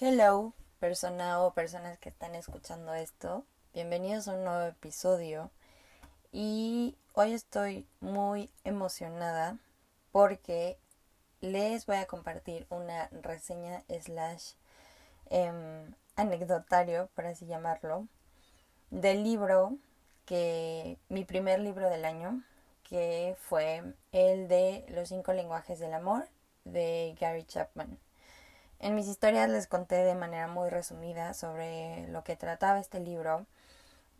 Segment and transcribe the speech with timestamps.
[0.00, 3.44] Hello, persona o personas que están escuchando esto.
[3.74, 5.50] Bienvenidos a un nuevo episodio.
[6.30, 9.58] Y hoy estoy muy emocionada
[10.12, 10.78] porque
[11.40, 14.52] les voy a compartir una reseña slash
[15.30, 18.06] em, anecdotario, por así llamarlo,
[18.90, 19.78] del libro
[20.26, 22.44] que mi primer libro del año,
[22.84, 26.28] que fue el de Los cinco lenguajes del amor
[26.64, 27.98] de Gary Chapman.
[28.80, 33.46] En mis historias les conté de manera muy resumida sobre lo que trataba este libro,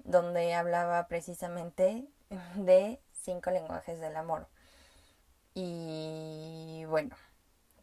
[0.05, 2.05] donde hablaba precisamente
[2.57, 4.49] de cinco lenguajes del amor.
[5.55, 7.17] Y bueno,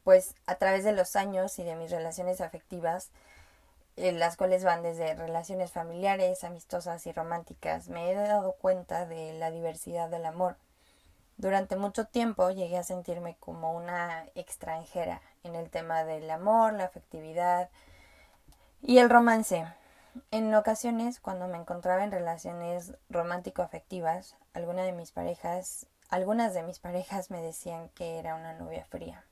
[0.04, 3.10] pues a través de los años y de mis relaciones afectivas,
[3.98, 9.34] eh, las cuales van desde relaciones familiares, amistosas y románticas, me he dado cuenta de
[9.34, 10.58] la diversidad del amor.
[11.38, 16.86] Durante mucho tiempo llegué a sentirme como una extranjera en el tema del amor, la
[16.86, 17.70] afectividad
[18.82, 19.66] y el romance.
[20.32, 26.80] En ocasiones, cuando me encontraba en relaciones romántico-afectivas, alguna de mis parejas, algunas de mis
[26.80, 29.26] parejas me decían que era una novia fría.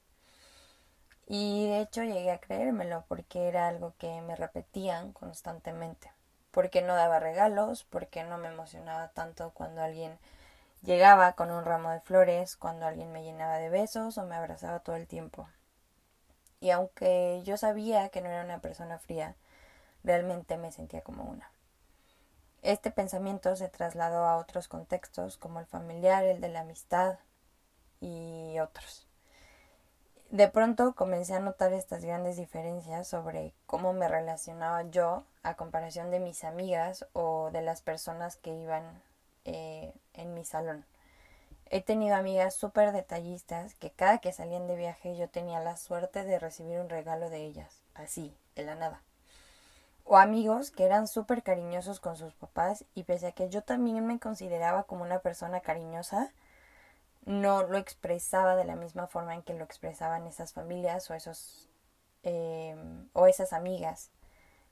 [1.26, 6.12] Y de hecho llegué a creérmelo porque era algo que me repetían constantemente.
[6.52, 10.20] Porque no daba regalos, porque no me emocionaba tanto cuando alguien
[10.84, 14.80] llegaba con un ramo de flores, cuando alguien me llenaba de besos o me abrazaba
[14.80, 15.48] todo el tiempo.
[16.60, 19.36] Y aunque yo sabía que no era una persona fría,
[20.04, 21.50] realmente me sentía como una.
[22.62, 27.20] Este pensamiento se trasladó a otros contextos como el familiar, el de la amistad
[28.00, 29.08] y otros.
[30.30, 36.10] De pronto comencé a notar estas grandes diferencias sobre cómo me relacionaba yo a comparación
[36.10, 39.02] de mis amigas o de las personas que iban
[39.46, 40.86] eh, en mi salón.
[41.70, 46.24] He tenido amigas súper detallistas que cada que salían de viaje yo tenía la suerte
[46.24, 49.02] de recibir un regalo de ellas, así, de la nada.
[50.06, 54.06] O amigos que eran súper cariñosos con sus papás y pese a que yo también
[54.06, 56.32] me consideraba como una persona cariñosa,
[57.26, 61.70] no lo expresaba de la misma forma en que lo expresaban esas familias o esos
[62.24, 64.12] em, o esas amigas.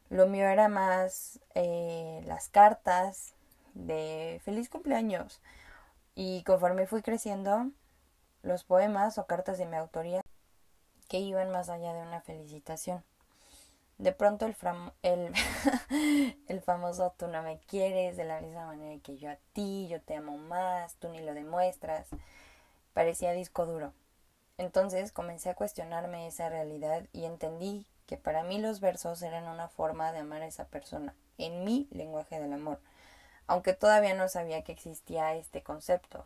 [0.10, 3.34] Lo mío era más eh, las cartas
[3.74, 5.42] de feliz cumpleaños
[6.16, 7.72] y conforme fui creciendo,
[8.44, 10.22] los poemas o cartas de mi autoría
[11.08, 13.04] que iban más allá de una felicitación.
[13.98, 14.56] De pronto el,
[15.04, 15.34] el,
[16.48, 20.02] el famoso tú no me quieres de la misma manera que yo a ti, yo
[20.02, 22.08] te amo más, tú ni lo demuestras,
[22.94, 23.94] parecía disco duro.
[24.58, 29.68] Entonces comencé a cuestionarme esa realidad y entendí que para mí los versos eran una
[29.68, 32.80] forma de amar a esa persona, en mi lenguaje del amor
[33.52, 36.26] aunque todavía no sabía que existía este concepto.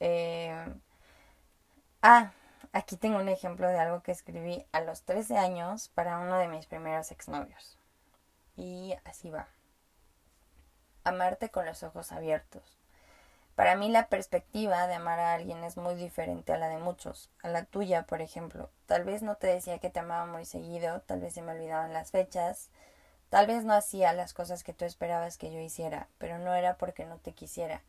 [0.00, 0.56] Eh,
[2.00, 2.32] ah,
[2.72, 6.48] aquí tengo un ejemplo de algo que escribí a los 13 años para uno de
[6.48, 7.76] mis primeros exnovios.
[8.56, 9.48] Y así va.
[11.04, 12.78] Amarte con los ojos abiertos.
[13.54, 17.28] Para mí la perspectiva de amar a alguien es muy diferente a la de muchos,
[17.42, 18.70] a la tuya, por ejemplo.
[18.86, 21.92] Tal vez no te decía que te amaba muy seguido, tal vez se me olvidaban
[21.92, 22.70] las fechas,
[23.36, 26.78] Tal vez no hacía las cosas que tú esperabas que yo hiciera, pero no era
[26.78, 27.82] porque no te quisiera,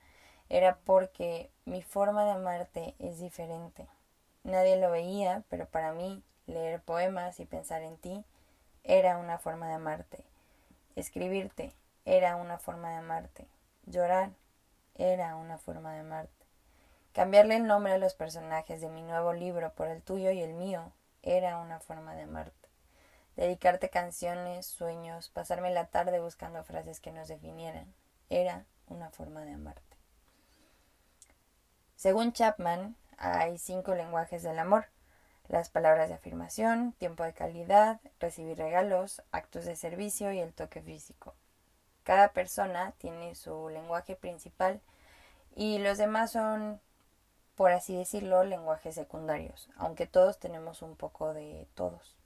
[0.50, 3.88] era porque mi forma de amarte es diferente.
[4.44, 8.25] Nadie lo veía, pero para mí leer poemas y pensar en ti
[8.84, 10.25] era una forma de amarte.
[10.97, 11.72] Escribirte
[12.03, 13.47] era una forma de amarte.
[13.86, 14.31] Llorar
[14.96, 16.46] era una forma de amarte.
[17.13, 20.56] Cambiarle el nombre a los personajes de mi nuevo libro por el tuyo y el
[20.56, 20.91] mío
[21.24, 22.56] era una forma de amarte
[23.38, 27.94] dedicarte canciones, sueños, pasarme la tarde buscando frases que nos definieran.
[28.30, 29.81] Era una forma de amarte.
[31.96, 34.88] Según Chapman, hay cinco lenguajes del amor.
[35.48, 40.81] Las palabras de afirmación, tiempo de calidad, recibir regalos, actos de servicio y el toque
[40.81, 41.36] físico.
[42.04, 44.81] Cada persona tiene su lenguaje principal
[45.56, 46.81] y los demás son,
[47.56, 52.17] por así decirlo, lenguajes secundarios, aunque todos tenemos un poco de todos.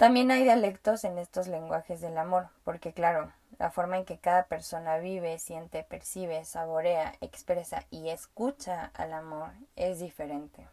[0.00, 4.44] También hay dialectos en estos lenguajes del amor, porque claro, la forma en que cada
[4.44, 10.66] persona vive, siente, percibe, saborea, expresa y escucha al amor es diferente.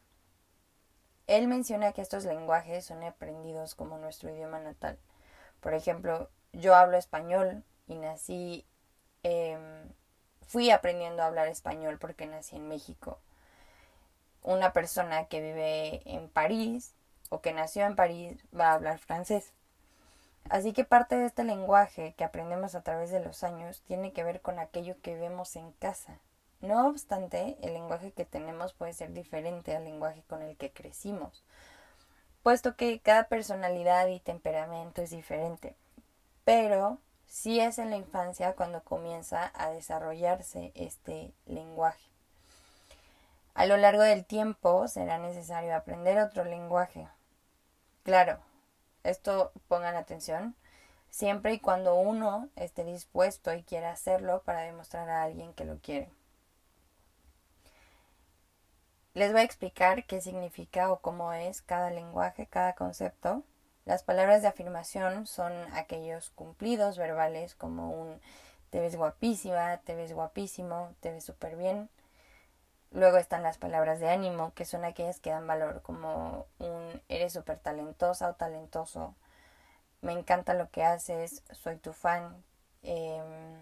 [1.28, 4.98] Él menciona que estos lenguajes son aprendidos como nuestro idioma natal.
[5.60, 8.66] Por ejemplo, yo hablo español y nací,
[9.24, 9.92] em,
[10.46, 13.20] fui aprendiendo a hablar español porque nací en México.
[14.42, 16.94] Una persona que vive en París
[17.30, 19.54] o que nació en París va a hablar francés.
[20.50, 24.24] Así que parte de este lenguaje que aprendemos a través de los años tiene que
[24.24, 26.20] ver con aquello que vemos en casa.
[26.62, 31.44] No obstante, el lenguaje que tenemos puede ser diferente al lenguaje con el que crecimos.
[32.44, 35.76] puesto que cada personalidad y temperamento es diferente,
[36.46, 36.98] pero
[37.28, 42.08] sí es en la infancia cuando comienza a desarrollarse este lenguaje.
[43.54, 47.08] A lo largo del tiempo será necesario aprender otro lenguaje.
[48.08, 48.40] Claro,
[49.04, 50.56] esto pongan atención,
[51.10, 55.80] siempre y cuando uno esté dispuesto y quiera hacerlo para demostrar a alguien que lo
[55.80, 56.10] quiere.
[59.14, 63.44] Les voy a explicar qué significa o cómo es cada lenguaje, cada concepto.
[63.84, 68.22] Las palabras de afirmación son aquellos cumplidos verbales como un
[68.70, 71.90] te ves guapísima, te ves guapísimo, te ves súper bien.
[72.92, 77.34] Luego están las palabras de ánimo, que son aquellas que dan valor, como un eres
[77.34, 79.16] súper talentosa o talentoso,
[80.02, 82.44] me encanta lo que haces, soy tu fan,
[82.84, 83.60] em,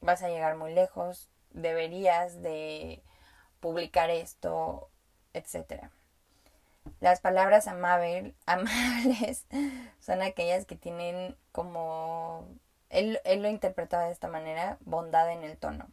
[0.00, 3.02] vas a llegar muy lejos, deberías de
[3.60, 4.90] publicar esto,
[5.34, 5.90] etc.
[7.00, 7.68] Las palabras
[8.46, 9.46] amables
[10.00, 12.46] son aquellas que tienen como,
[12.90, 15.88] él, él lo interpretaba de esta manera, bondad en el tono.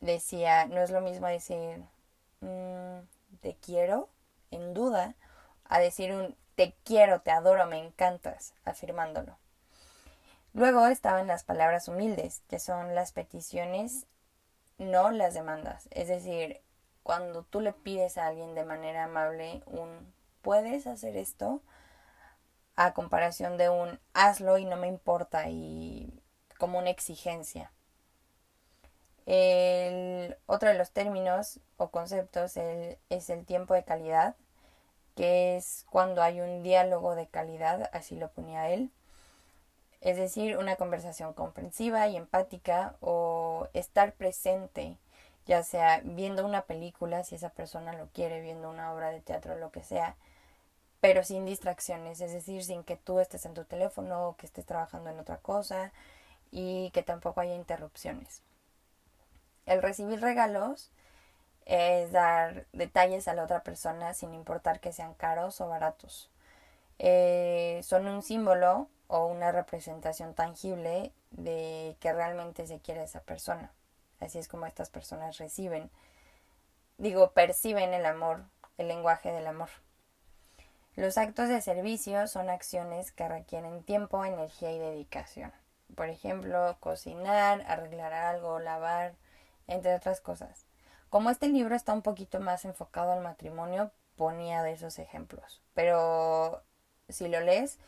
[0.00, 1.84] Decía, no es lo mismo decir,
[2.40, 3.00] mm,
[3.40, 4.08] te quiero,
[4.50, 5.14] en duda,
[5.64, 9.38] a decir un te quiero, te adoro, me encantas, afirmándolo.
[10.52, 14.06] Luego estaban las palabras humildes, que son las peticiones,
[14.78, 15.88] no las demandas.
[15.90, 16.60] Es decir,
[17.02, 20.12] cuando tú le pides a alguien de manera amable un
[20.42, 21.62] ¿puedes hacer esto?
[22.80, 26.22] a comparación de un hazlo y no me importa y
[26.58, 27.70] como una exigencia.
[29.26, 34.36] El, otro de los términos o conceptos es el tiempo de calidad,
[35.16, 38.90] que es cuando hay un diálogo de calidad, así lo ponía él.
[40.00, 44.96] Es decir, una conversación comprensiva y empática o estar presente,
[45.46, 49.56] ya sea viendo una película, si esa persona lo quiere, viendo una obra de teatro,
[49.56, 50.16] lo que sea,
[51.00, 54.66] pero sin distracciones, es decir, sin que tú estés en tu teléfono o que estés
[54.66, 55.92] trabajando en otra cosa
[56.50, 58.42] y que tampoco haya interrupciones.
[59.66, 60.90] El recibir regalos
[61.66, 66.30] es dar detalles a la otra persona sin importar que sean caros o baratos.
[66.98, 73.72] Eh, son un símbolo o una representación tangible de que realmente se quiere esa persona.
[74.20, 75.90] Así es como estas personas reciben,
[76.98, 78.44] digo, perciben el amor,
[78.76, 79.70] el lenguaje del amor.
[80.96, 85.52] Los actos de servicio son acciones que requieren tiempo, energía y dedicación.
[85.94, 89.14] Por ejemplo, cocinar, arreglar algo, lavar,
[89.70, 90.66] entre otras cosas.
[91.08, 95.62] Como este libro está un poquito más enfocado al matrimonio, ponía de esos ejemplos.
[95.74, 96.62] Pero
[97.08, 97.78] si lo lees,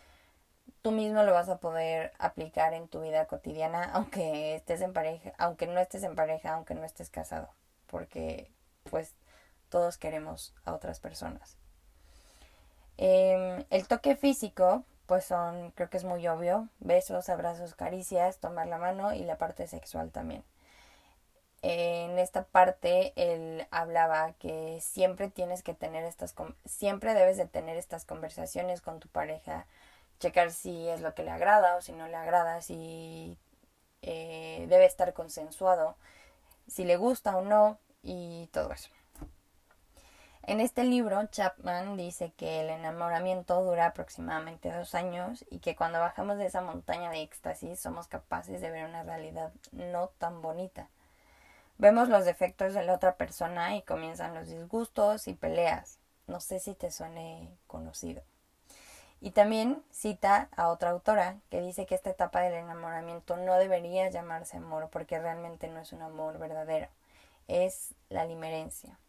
[0.81, 5.33] tú mismo lo vas a poder aplicar en tu vida cotidiana, aunque estés en pareja,
[5.39, 7.51] aunque no estés en pareja, aunque no estés casado,
[7.87, 8.51] porque
[8.91, 9.15] pues
[9.69, 11.57] todos queremos a otras personas.
[12.97, 18.67] Em, el toque físico, pues son, creo que es muy obvio, besos, abrazos, caricias, tomar
[18.67, 20.45] la mano y la parte sexual también
[21.63, 27.77] en esta parte él hablaba que siempre tienes que tener estas siempre debes de tener
[27.77, 29.67] estas conversaciones con tu pareja
[30.19, 33.39] checar si es lo que le agrada o si no le agrada si
[34.03, 35.97] eh, debe estar consensuado
[36.67, 38.91] si le gusta o no y todo eso.
[40.45, 46.01] En este libro Chapman dice que el enamoramiento dura aproximadamente dos años y que cuando
[46.01, 50.89] bajamos de esa montaña de éxtasis somos capaces de ver una realidad no tan bonita
[51.83, 55.99] Vemos los defectos de la otra persona y comienzan los disgustos y peleas.
[56.29, 58.23] No sé si te suene conocido.
[59.21, 64.09] Y también cita a otra autora que dice que esta etapa del enamoramiento no debería
[64.11, 66.87] llamarse amor porque realmente no es un amor verdadero,
[67.49, 69.01] es la limerencia.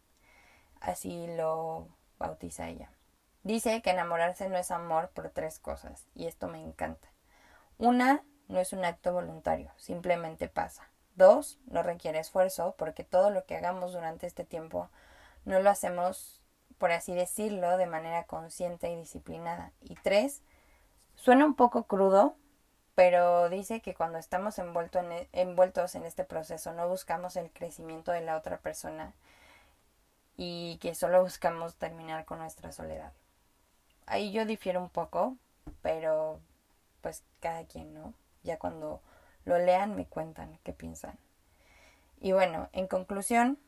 [0.80, 1.86] Así lo
[2.18, 2.90] bautiza ella.
[3.44, 7.06] Dice que enamorarse no es amor por tres cosas, y esto me encanta.
[7.78, 10.90] Una, no es un acto voluntario, simplemente pasa.
[11.14, 14.88] Dos, no requiere esfuerzo porque todo lo que hagamos durante este tiempo
[15.44, 16.40] no lo hacemos,
[16.78, 19.72] por así decirlo, de manera consciente y disciplinada.
[19.80, 20.42] Y tres,
[21.14, 22.36] suena un poco crudo,
[22.94, 28.22] pero dice que cuando estamos e, envueltos en este proceso no buscamos el crecimiento de
[28.22, 29.14] la otra persona
[30.36, 33.12] y que solo buscamos terminar con nuestra soledad.
[34.06, 35.36] Ahí yo difiero un poco,
[35.82, 36.40] pero
[37.00, 38.14] pues cada quien, ¿no?
[38.42, 39.00] Ya cuando
[39.44, 41.18] lo lean, me cuentan qué piensan.
[42.20, 43.58] Y bueno, en conclusión,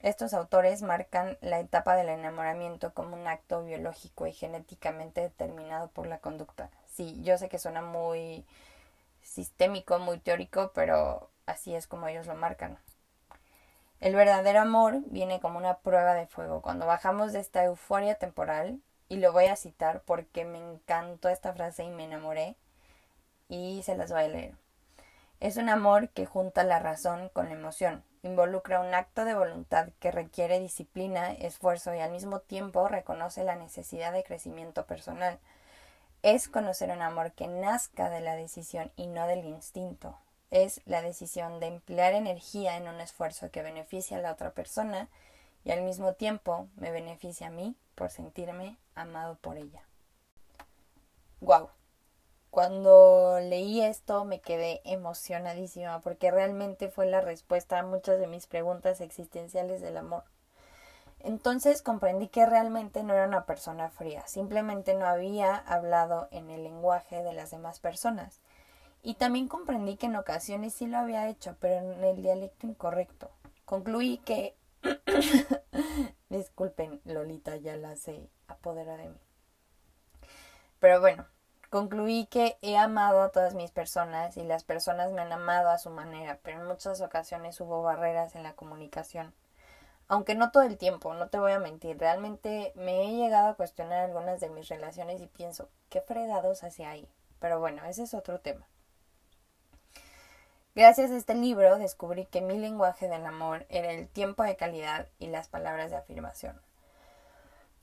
[0.00, 6.06] estos autores marcan la etapa del enamoramiento como un acto biológico y genéticamente determinado por
[6.06, 6.70] la conducta.
[6.86, 8.44] Sí, yo sé que suena muy
[9.22, 12.78] sistémico, muy teórico, pero así es como ellos lo marcan.
[14.00, 16.60] El verdadero amor viene como una prueba de fuego.
[16.60, 21.52] Cuando bajamos de esta euforia temporal y lo voy a citar porque me encantó esta
[21.54, 22.56] frase y me enamoré
[23.48, 24.65] y se las voy a leer.
[25.38, 29.88] Es un amor que junta la razón con la emoción, involucra un acto de voluntad
[30.00, 35.38] que requiere disciplina, esfuerzo y al mismo tiempo reconoce la necesidad de crecimiento personal.
[36.22, 40.18] Es conocer un amor que nazca de la decisión y no del instinto.
[40.50, 45.08] Es la decisión de emplear energía en un esfuerzo que beneficia a la otra persona
[45.64, 49.82] y al mismo tiempo me beneficia a mí por sentirme amado por ella.
[51.40, 51.75] Wow.
[52.50, 58.46] Cuando leí esto me quedé emocionadísima porque realmente fue la respuesta a muchas de mis
[58.46, 60.24] preguntas existenciales del amor.
[61.20, 66.62] Entonces comprendí que realmente no era una persona fría, simplemente no había hablado en el
[66.62, 68.40] lenguaje de las demás personas.
[69.02, 73.30] Y también comprendí que en ocasiones sí lo había hecho, pero en el dialecto incorrecto.
[73.64, 74.56] Concluí que...
[76.28, 79.20] Disculpen, Lolita ya la se apodera de mí.
[80.80, 81.26] Pero bueno,
[81.76, 85.76] concluí que he amado a todas mis personas y las personas me han amado a
[85.76, 89.34] su manera, pero en muchas ocasiones hubo barreras en la comunicación.
[90.08, 93.56] Aunque no todo el tiempo, no te voy a mentir, realmente me he llegado a
[93.56, 97.06] cuestionar algunas de mis relaciones y pienso, ¿qué fregados hacia ahí?
[97.40, 98.66] Pero bueno, ese es otro tema.
[100.74, 105.08] Gracias a este libro descubrí que mi lenguaje del amor era el tiempo de calidad
[105.18, 106.58] y las palabras de afirmación.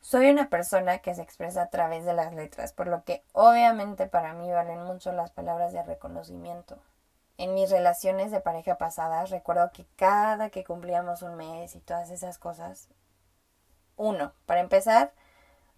[0.03, 4.05] Soy una persona que se expresa a través de las letras, por lo que obviamente
[4.05, 6.77] para mí valen mucho las palabras de reconocimiento.
[7.37, 12.09] En mis relaciones de pareja pasadas recuerdo que cada que cumplíamos un mes y todas
[12.09, 12.89] esas cosas,
[13.95, 15.13] uno, para empezar,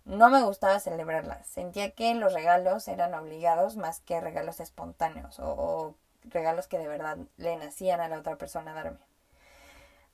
[0.06, 1.46] no me gustaba celebrarlas.
[1.46, 7.20] Sentía que los regalos eran obligados más que regalos espontáneos o regalos que de verdad
[7.38, 8.98] le nacían a la otra persona darme.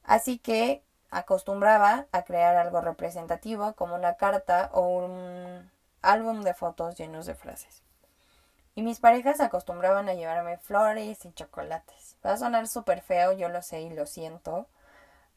[0.03, 5.70] Así que acostumbraba a crear algo representativo como una carta o un
[6.01, 7.84] álbum de fotos llenos de frases.
[8.74, 12.18] Y mis parejas acostumbraban a llevarme flores y chocolates.
[12.25, 14.68] Va a sonar súper feo, yo lo sé y lo siento,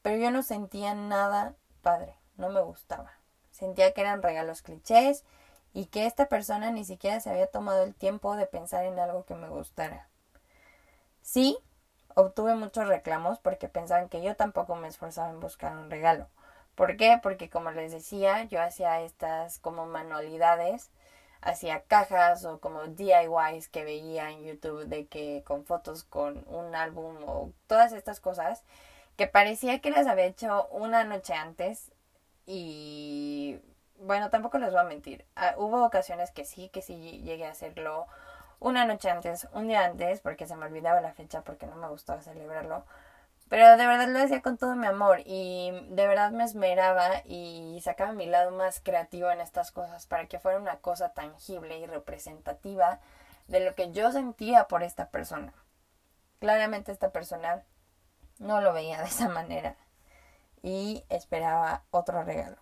[0.03, 3.13] pero yo no sentía nada padre, no me gustaba.
[3.51, 5.25] Sentía que eran regalos clichés
[5.73, 9.25] y que esta persona ni siquiera se había tomado el tiempo de pensar en algo
[9.25, 10.09] que me gustara.
[11.23, 11.59] Sí,
[12.15, 16.29] obtuve muchos reclamos porque pensaban que yo tampoco me esforzaba en buscar un regalo.
[16.75, 17.21] ¿Por qué?
[17.23, 20.91] Porque como les decía, yo hacía estas como manualidades,
[21.41, 26.75] hacía cajas o como DIYs que veía en YouTube de que con fotos con un
[26.75, 28.65] álbum o todas estas cosas
[29.17, 31.93] que parecía que las había hecho una noche antes
[32.47, 33.61] y
[33.99, 35.25] bueno, tampoco les voy a mentir.
[35.37, 38.07] Ah, hubo ocasiones que sí, que sí llegué a hacerlo
[38.61, 41.89] una noche antes, un día antes, porque se me olvidaba la fecha porque no me
[41.89, 42.85] gustaba celebrarlo.
[43.49, 47.81] Pero de verdad lo hacía con todo mi amor y de verdad me esmeraba y
[47.85, 51.87] sacaba mi lado más creativo en estas cosas para que fuera una cosa tangible y
[51.87, 53.01] representativa
[53.49, 55.53] de lo que yo sentía por esta persona.
[56.41, 57.63] Claramente esta persona
[58.39, 59.77] no lo veía de esa manera
[60.63, 62.57] y esperaba otro regalo.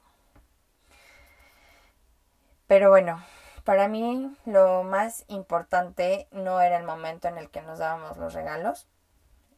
[2.66, 3.22] Pero bueno,
[3.64, 8.34] para mí lo más importante no era el momento en el que nos dábamos los
[8.34, 8.88] regalos,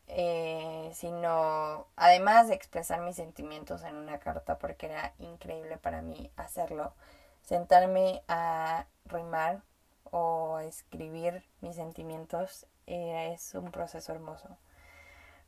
[0.08, 6.30] eh, sino además de expresar mis sentimientos en una carta, porque era increíble para mí
[6.36, 6.94] hacerlo,
[7.42, 9.62] sentarme a rimar
[10.10, 14.56] o a escribir mis sentimientos eh, es un proceso hermoso.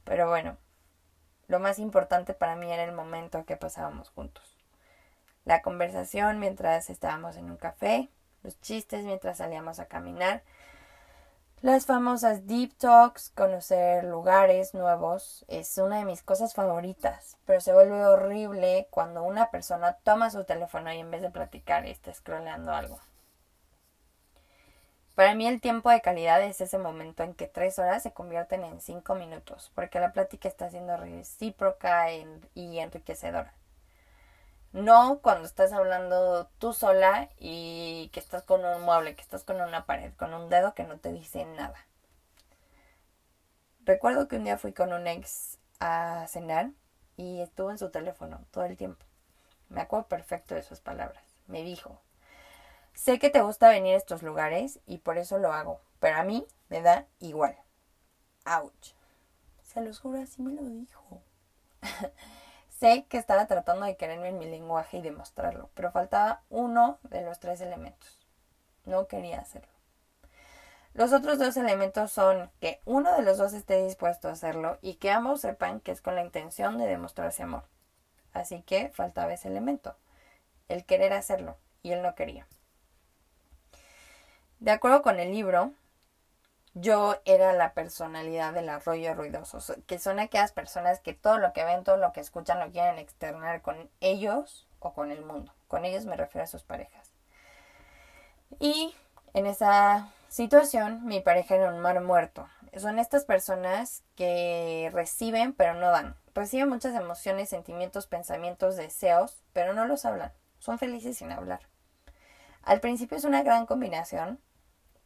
[0.05, 0.57] Pero bueno,
[1.49, 4.57] lo más importante para mí era el momento que pasábamos juntos.
[5.45, 8.09] La conversación mientras estábamos en un café,
[8.43, 10.43] los chistes mientras salíamos a caminar,
[11.63, 17.73] las famosas deep talks, conocer lugares nuevos, es una de mis cosas favoritas, pero se
[17.73, 22.73] vuelve horrible cuando una persona toma su teléfono y en vez de platicar está scrolleando
[22.73, 23.01] algo.
[25.15, 28.63] Para mí el tiempo de calidad es ese momento en que tres horas se convierten
[28.63, 33.55] en cinco minutos, porque la plática está siendo recíproca y enriquecedora.
[34.77, 39.59] No cuando estás hablando tú sola y que estás con un mueble, que estás con
[39.59, 41.87] una pared, con un dedo que no te dice nada.
[43.87, 46.73] Recuerdo que un día fui con un ex a cenar
[47.17, 49.03] y estuvo en su teléfono todo el tiempo.
[49.71, 51.25] Me acuerdo perfecto de sus palabras.
[51.47, 51.99] Me dijo,
[52.93, 56.23] sé que te gusta venir a estos lugares y por eso lo hago, pero a
[56.23, 57.57] mí me da igual.
[58.45, 58.93] Ouch.
[59.63, 61.23] Se los juro, así me lo dijo.
[62.79, 67.23] Sé que estaba tratando de quererme en mi lenguaje y demostrarlo, pero faltaba uno de
[67.23, 68.19] los tres elementos.
[68.85, 69.73] No quería hacerlo.
[70.93, 74.95] Los otros dos elementos son que uno de los dos esté dispuesto a hacerlo y
[74.95, 77.65] que ambos sepan que es con la intención de demostrarse amor.
[78.35, 79.97] Así que faltaba ese elemento,
[80.69, 81.57] el querer hacerlo.
[81.83, 82.49] y él no quería.
[84.59, 85.73] De acuerdo con el libro,
[86.79, 91.65] yo era la personalidad del arroyo ruidoso, que son aquellas personas que todo lo que
[91.65, 95.55] ven, todo lo que escuchan lo quieren externar con ellos o con el mundo.
[95.69, 97.13] Con ellos me refiero a sus parejas.
[98.61, 98.95] Y
[99.33, 102.47] en esa situación mi pareja era un mar muerto.
[102.77, 106.15] Son estas personas que reciben pero no dan.
[106.35, 110.31] Reciben muchas emociones, sentimientos, pensamientos, deseos, pero no los hablan.
[110.59, 111.61] Son felices sin hablar.
[112.63, 114.41] Al principio es una gran combinación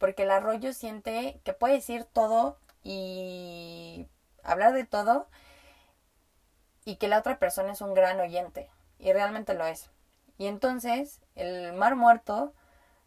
[0.01, 4.07] porque el arroyo siente que puede decir todo y
[4.41, 5.29] hablar de todo
[6.83, 8.67] y que la otra persona es un gran oyente
[8.97, 9.91] y realmente lo es.
[10.39, 12.51] Y entonces el mar muerto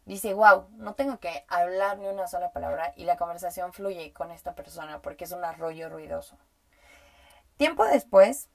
[0.05, 4.31] dice, wow, no tengo que hablar ni una sola palabra y la conversación fluye con
[4.31, 6.37] esta persona porque es un arroyo ruidoso.
[7.57, 8.47] Tiempo después,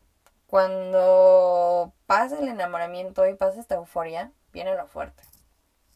[0.46, 5.29] cuando pasa el enamoramiento y pasa esta euforia, viene lo fuerte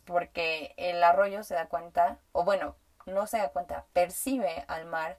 [0.04, 5.18] porque el arroyo se da cuenta, o bueno, no se da cuenta, percibe al mar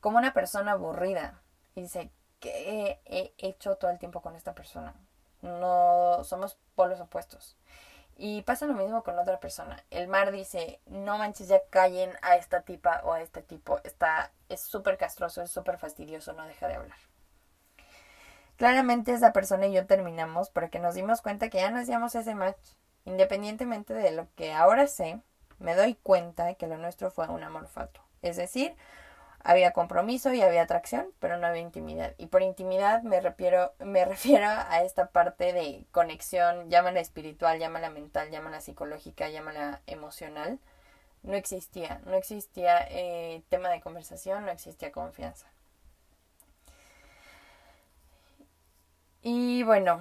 [0.00, 1.40] como una persona aburrida.
[1.74, 2.10] Y dice,
[2.40, 4.94] ¿qué he hecho todo el tiempo con esta persona?
[5.40, 7.56] No somos polos opuestos.
[8.16, 9.82] Y pasa lo mismo con otra persona.
[9.90, 13.80] El mar dice, no manches, ya callen a esta tipa o a este tipo.
[13.84, 16.98] Está, es súper castroso, es súper fastidioso, no deja de hablar.
[18.56, 22.34] Claramente esa persona y yo terminamos porque nos dimos cuenta que ya no hacíamos ese
[22.34, 22.60] match.
[23.04, 25.20] Independientemente de lo que ahora sé,
[25.58, 28.04] me doy cuenta que lo nuestro fue un amor fatuo.
[28.22, 28.76] Es decir,
[29.44, 32.14] había compromiso y había atracción, pero no había intimidad.
[32.16, 37.90] Y por intimidad me refiero, me refiero a esta parte de conexión, llámala espiritual, llámala
[37.90, 40.58] mental, llámala psicológica, llámala emocional.
[41.22, 45.46] No existía, no existía eh, tema de conversación, no existía confianza.
[49.22, 50.00] Y bueno,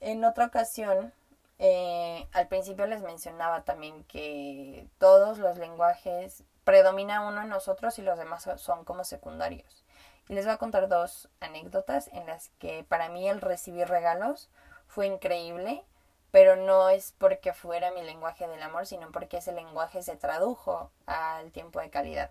[0.00, 1.12] en otra ocasión
[1.62, 8.02] eh, al principio les mencionaba también que todos los lenguajes predomina uno en nosotros y
[8.02, 9.84] los demás son como secundarios.
[10.30, 14.48] Y les voy a contar dos anécdotas en las que para mí el recibir regalos
[14.86, 15.84] fue increíble,
[16.30, 20.90] pero no es porque fuera mi lenguaje del amor, sino porque ese lenguaje se tradujo
[21.04, 22.30] al tiempo de calidad.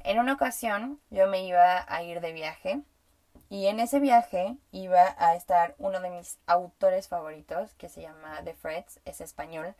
[0.00, 2.82] En una ocasión yo me iba a ir de viaje
[3.52, 8.40] y en ese viaje iba a estar uno de mis autores favoritos, que se llama
[8.44, 9.74] The Freds, es español.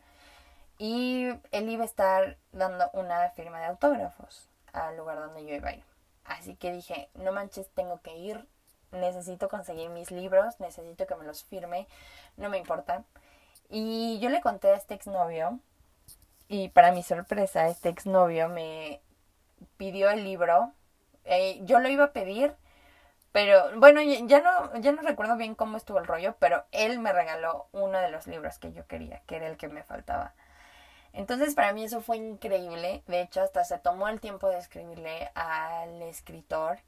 [0.77, 5.69] Y él iba a estar dando una firma de autógrafos al lugar donde yo iba
[5.69, 5.83] a ir.
[6.23, 8.47] Así que dije, no manches, tengo que ir,
[8.91, 11.87] necesito conseguir mis libros, necesito que me los firme,
[12.37, 13.03] no me importa.
[13.71, 15.59] Y yo le conté a este exnovio,
[16.47, 19.01] y para mi sorpresa, este exnovio me
[19.77, 20.73] pidió el libro.
[21.25, 22.53] Eh, yo lo iba a pedir,
[23.33, 27.11] pero bueno, ya no, ya no recuerdo bien cómo estuvo el rollo, pero él me
[27.11, 30.33] regaló uno de los libros que yo quería, que era el que me faltaba.
[31.13, 33.03] Entonces para mí eso fue increíble.
[33.07, 36.79] De hecho, hasta se tomó el tiempo de escribirle al escritor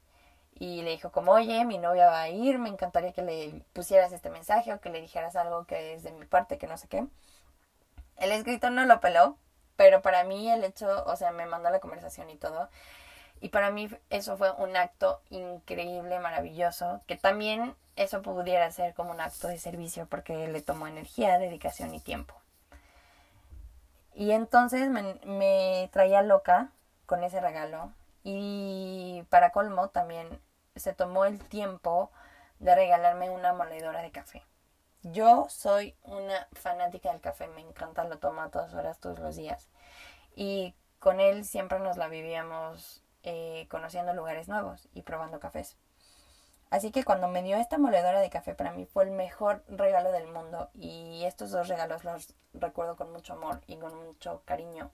[0.54, 4.12] y le dijo como, oye, mi novia va a ir, me encantaría que le pusieras
[4.12, 6.88] este mensaje o que le dijeras algo que es de mi parte, que no sé
[6.88, 7.06] qué.
[8.18, 9.36] El escritor no lo peló,
[9.76, 12.70] pero para mí el hecho, o sea, me mandó la conversación y todo.
[13.40, 19.10] Y para mí eso fue un acto increíble, maravilloso, que también eso pudiera ser como
[19.12, 22.34] un acto de servicio porque le tomó energía, dedicación y tiempo.
[24.14, 26.70] Y entonces me, traía loca
[27.04, 27.92] con ese regalo
[28.24, 30.40] y para colmo también
[30.74, 32.10] se tomó el tiempo
[32.58, 34.42] de regalarme una moledora de café.
[35.02, 39.36] Yo soy una fanática del café, me encanta, lo tomo a todas horas, todos los
[39.36, 39.68] días.
[40.34, 45.76] Y con él siempre nos la vivíamos eh, conociendo lugares nuevos y probando cafés.
[46.70, 50.10] Así que cuando me dio esta moledora de café para mí fue el mejor regalo
[50.10, 54.90] del mundo y estos dos regalos los recuerdo con mucho amor y con mucho cariño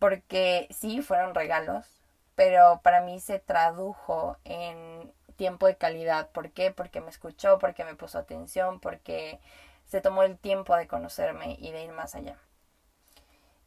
[0.00, 1.86] porque sí fueron regalos,
[2.34, 6.30] pero para mí se tradujo en tiempo de calidad.
[6.30, 6.72] ¿Por qué?
[6.72, 9.38] Porque me escuchó, porque me puso atención, porque
[9.86, 12.38] se tomó el tiempo de conocerme y de ir más allá.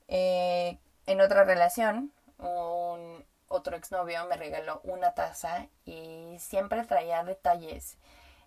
[0.08, 7.98] Eh, en otra relación, un otro exnovio me regaló una taza y siempre traía detalles.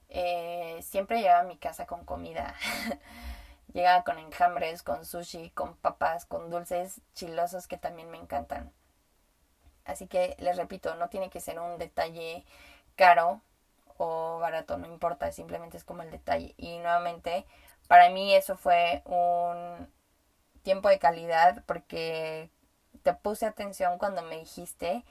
[0.08, 2.54] Eh, siempre llegaba a mi casa con comida.
[3.72, 8.72] llegaba con enjambres, con sushi, con papas, con dulces chilosos que también me encantan.
[9.84, 12.44] Así que les repito, no tiene que ser un detalle
[12.96, 13.40] caro
[13.98, 16.54] o barato, no importa, simplemente es como el detalle.
[16.56, 17.46] Y nuevamente,
[17.86, 19.88] para mí eso fue un
[20.62, 22.50] tiempo de calidad porque
[23.06, 25.04] te puse atención cuando me dijiste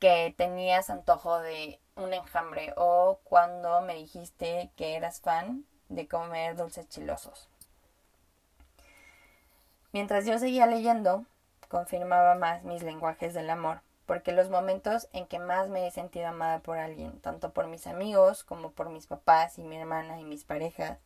[0.00, 6.56] que tenías antojo de un enjambre o cuando me dijiste que eras fan de comer
[6.56, 7.48] dulces chilosos.
[9.92, 11.24] Mientras yo seguía leyendo,
[11.68, 16.26] confirmaba más mis lenguajes del amor, porque los momentos en que más me he sentido
[16.26, 20.24] amada por alguien, tanto por mis amigos como por mis papás y mi hermana y
[20.24, 20.98] mis parejas,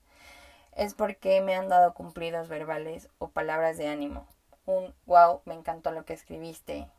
[0.75, 4.27] es porque me han dado cumplidos verbales o palabras de ánimo.
[4.69, 6.91] Un wow, me encantó lo que escribiste.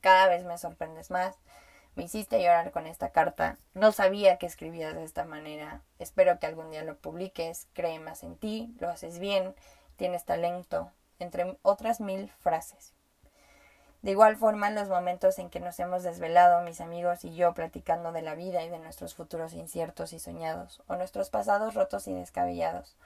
[0.00, 1.36] Cada vez me sorprendes más.
[1.94, 3.58] Me hiciste llorar con esta carta.
[3.74, 5.82] No sabía que escribías de esta manera.
[6.00, 7.68] Espero que algún día lo publiques.
[7.74, 8.74] Cree más en ti.
[8.80, 9.54] Lo haces bien.
[9.94, 10.90] Tienes talento
[11.20, 12.92] entre otras mil frases.
[14.02, 18.10] De igual forma, los momentos en que nos hemos desvelado, mis amigos y yo, platicando
[18.10, 22.14] de la vida y de nuestros futuros inciertos y soñados, o nuestros pasados rotos y
[22.14, 22.96] descabellados,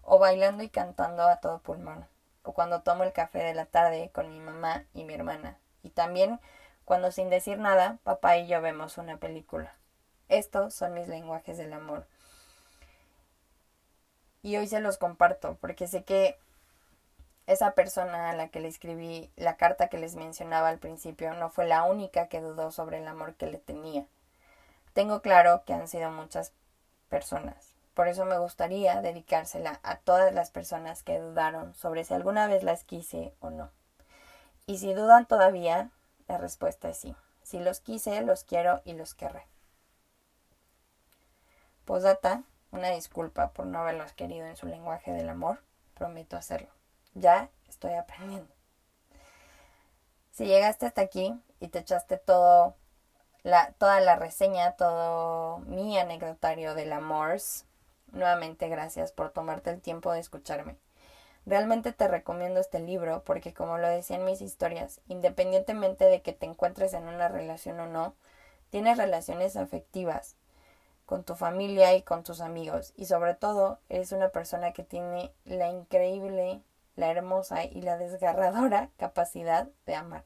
[0.00, 2.06] o bailando y cantando a todo pulmón,
[2.42, 5.90] o cuando tomo el café de la tarde con mi mamá y mi hermana, y
[5.90, 6.40] también
[6.84, 9.74] cuando sin decir nada, papá y yo vemos una película.
[10.28, 12.06] Estos son mis lenguajes del amor.
[14.42, 16.38] Y hoy se los comparto porque sé que
[17.46, 21.50] esa persona a la que le escribí la carta que les mencionaba al principio no
[21.50, 24.06] fue la única que dudó sobre el amor que le tenía.
[24.92, 26.52] Tengo claro que han sido muchas
[27.08, 27.69] personas.
[28.00, 32.62] Por eso me gustaría dedicársela a todas las personas que dudaron sobre si alguna vez
[32.62, 33.70] las quise o no.
[34.64, 35.90] Y si dudan todavía,
[36.26, 37.14] la respuesta es sí.
[37.42, 39.46] Si los quise, los quiero y los querré.
[41.84, 45.62] Posdata, una disculpa por no haberlos querido en su lenguaje del amor.
[45.92, 46.70] Prometo hacerlo.
[47.12, 48.50] Ya estoy aprendiendo.
[50.30, 52.76] Si llegaste hasta aquí y te echaste todo
[53.42, 57.36] la, toda la reseña, todo mi anecdotario del amor,
[58.12, 60.76] nuevamente gracias por tomarte el tiempo de escucharme.
[61.46, 66.32] Realmente te recomiendo este libro porque como lo decía en mis historias, independientemente de que
[66.32, 68.14] te encuentres en una relación o no,
[68.70, 70.36] tienes relaciones afectivas
[71.06, 75.32] con tu familia y con tus amigos y sobre todo eres una persona que tiene
[75.44, 76.62] la increíble
[77.00, 80.24] la hermosa y la desgarradora capacidad de amar.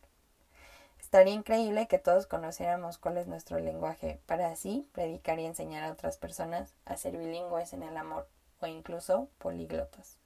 [1.14, 5.92] Estaría increíble que todos conociéramos cuál es nuestro lenguaje para así predicar y enseñar a
[5.92, 8.26] otras personas a ser bilingües en el amor
[8.58, 10.16] o incluso políglotas.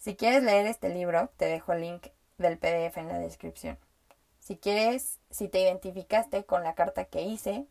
[0.00, 3.78] Si quieres leer este libro, te dejo el link del PDF en la descripción.
[4.40, 7.66] Si quieres, si te identificaste con la carta que hice,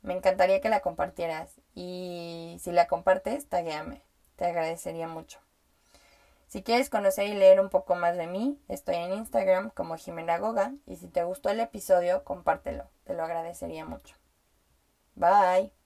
[0.00, 4.00] me encantaría que la compartieras y si la compartes, taguéame.
[4.36, 5.43] Te agradecería mucho.
[6.54, 10.38] Si quieres conocer y leer un poco más de mí, estoy en Instagram como Jimena
[10.38, 14.14] Goga y si te gustó el episodio, compártelo, te lo agradecería mucho.
[15.16, 15.74] Bye.